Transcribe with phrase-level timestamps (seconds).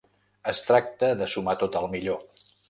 [0.51, 2.19] Es tracta de sumar tot el millor.